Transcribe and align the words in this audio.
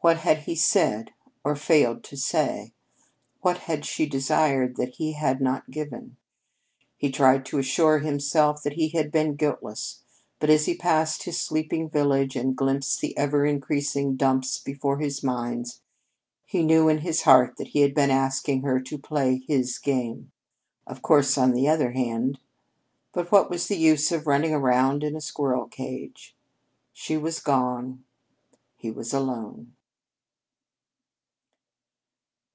What 0.00 0.18
had 0.18 0.38
he 0.42 0.54
said, 0.54 1.10
or 1.42 1.56
failed 1.56 2.04
to 2.04 2.16
say? 2.16 2.72
What 3.40 3.58
had 3.58 3.84
she 3.84 4.06
desired 4.06 4.76
that 4.76 4.94
he 4.94 5.12
had 5.14 5.40
not 5.40 5.72
given? 5.72 6.16
He 6.96 7.10
tried 7.10 7.44
to 7.46 7.58
assure 7.58 7.98
himself 7.98 8.62
that 8.62 8.74
he 8.74 8.90
had 8.90 9.10
been 9.10 9.34
guiltless, 9.34 10.04
but 10.38 10.50
as 10.50 10.66
he 10.66 10.76
passed 10.76 11.24
his 11.24 11.40
sleeping 11.40 11.90
village 11.90 12.36
and 12.36 12.56
glimpsed 12.56 13.00
the 13.00 13.14
ever 13.18 13.44
increasing 13.44 14.14
dumps 14.14 14.58
before 14.58 14.98
his 14.98 15.24
mines, 15.24 15.80
he 16.46 16.62
knew 16.62 16.88
in 16.88 16.98
his 16.98 17.22
heart 17.22 17.56
that 17.56 17.68
he 17.68 17.80
had 17.80 17.92
been 17.92 18.10
asking 18.10 18.62
her 18.62 18.78
to 18.80 18.98
play 18.98 19.42
his 19.48 19.78
game. 19.78 20.30
Of 20.86 21.02
course, 21.02 21.36
on 21.36 21.50
the 21.52 21.68
other 21.68 21.90
hand 21.90 22.38
But 23.12 23.32
what 23.32 23.50
was 23.50 23.66
the 23.66 23.76
use 23.76 24.12
of 24.12 24.28
running 24.28 24.54
around 24.54 25.02
in 25.02 25.16
a 25.16 25.20
squirrel 25.20 25.66
cage! 25.66 26.36
She 26.92 27.16
was 27.16 27.40
gone. 27.40 28.04
He 28.76 28.92
was 28.92 29.12
alone. 29.12 29.72